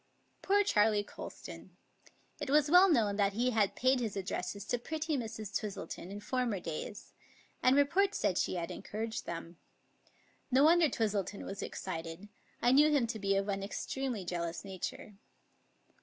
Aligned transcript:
Poor 0.41 0.63
Charley 0.63 1.03
Colston! 1.03 1.77
It 2.39 2.49
was 2.49 2.71
well 2.71 2.89
known 2.89 3.17
that 3.17 3.33
he 3.33 3.51
had 3.51 3.75
paid 3.75 3.99
his 3.99 4.15
addresses 4.17 4.65
to 4.65 4.79
pretty 4.79 5.15
Mrs. 5.15 5.55
Twistleton 5.55 6.09
in 6.09 6.19
former 6.19 6.59
days, 6.59 7.13
and 7.61 7.75
report 7.75 8.15
said 8.15 8.39
she 8.39 8.55
had 8.55 8.71
encouraged 8.71 9.27
them. 9.27 9.57
No 10.49 10.63
wonder 10.63 10.89
Twistleton 10.89 11.45
was 11.45 11.61
excited. 11.61 12.29
I 12.63 12.71
knew 12.71 12.89
him 12.89 13.05
to 13.05 13.19
be 13.19 13.35
of 13.35 13.47
an 13.47 13.61
extremely 13.61 14.25
jealous 14.25 14.65
nature. 14.65 15.17